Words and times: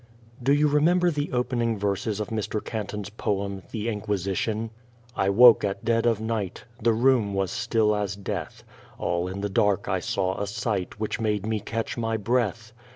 Do 0.41 0.51
you 0.51 0.67
remember 0.67 1.11
the 1.11 1.31
opening 1.31 1.77
verses 1.77 2.19
of 2.19 2.29
Mr. 2.29 2.59
Canton's 2.65 3.11
poem, 3.11 3.61
"The 3.69 3.87
Inquisition"? 3.87 4.71
I 5.15 5.29
woke 5.29 5.63
at 5.63 5.85
dead 5.85 6.07
of 6.07 6.19
night; 6.19 6.63
The 6.81 6.91
room 6.91 7.35
was 7.35 7.51
still 7.51 7.95
as 7.95 8.15
death; 8.15 8.63
All 8.97 9.27
in 9.27 9.41
the 9.41 9.47
dark 9.47 9.87
I 9.87 9.99
saw 9.99 10.41
a 10.41 10.47
sight 10.47 10.99
Which 10.99 11.19
made 11.19 11.45
me 11.45 11.59
catch 11.59 11.99
my 11.99 12.17
breath. 12.17 12.73